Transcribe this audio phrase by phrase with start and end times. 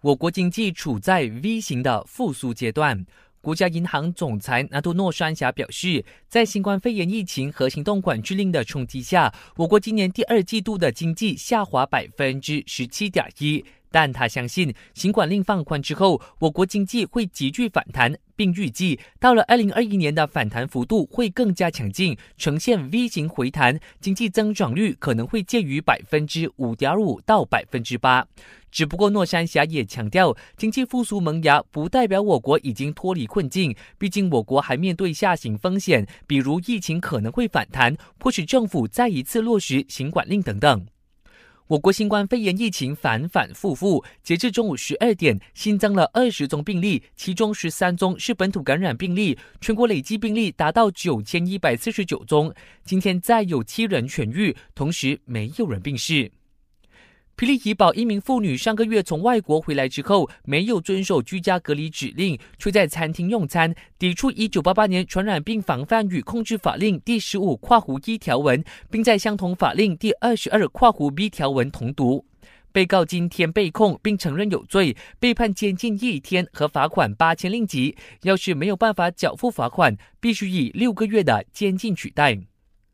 [0.00, 3.04] 我国经济处在 V 型的复苏阶段。
[3.40, 13.64] 国家银行总裁纳多诺山霞表示，在新冠肺炎疫情和行动管制令的冲击下，我国今年第二季度的经济下滑百分之十七点一。
[13.90, 28.24] 但他相信，新管令放宽之后，我国经济会急剧反弹，并预计到了二零二一年的反弹幅度会更加强劲，呈现 V 型回弹，经济增长率可能会介于百分之五点五到百分之八。
[28.70, 40.86] 只不过，诺山霞也强调，经济复苏萌芽不代表我国已经脱离困境，毕竟我国还面对下行风险，比如疫情可能会反弹，迫使政府再一次落实行管令等等。
[41.68, 52.50] 我国新冠肺炎疫情反反复复，截至中午十二点，新增了二十宗病例，其中十三宗是本土感染病例，全国累计病例达到九千一百四十九宗。
[52.84, 56.32] 今天再有七人痊愈，同时没有人病逝。
[57.38, 72.26] 霹雳怡保一名妇女上个月从外国回来之后，没有遵守居家隔离指令，却在餐厅用餐，抵触一九八八年传染病防范与控制法令第十五括弧一条文，并在相同法令第二十二括弧 B 条文同读。
[72.72, 77.96] 被告今天被控并承认有罪，被判监禁一天和罚款八千令吉。
[78.22, 82.36] 要是没有办法缴付罚款，必须以六个月的监禁取代。